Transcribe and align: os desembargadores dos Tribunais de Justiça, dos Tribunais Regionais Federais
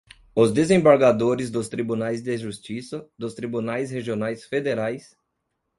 os 0.33 0.51
desembargadores 0.51 1.51
dos 1.51 1.69
Tribunais 1.69 2.23
de 2.23 2.35
Justiça, 2.35 3.07
dos 3.15 3.35
Tribunais 3.35 3.91
Regionais 3.91 4.43
Federais 4.43 5.15